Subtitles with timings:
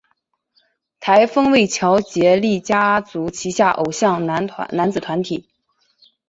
[0.99, 5.47] 台风为乔杰立家族旗下偶像男子团体。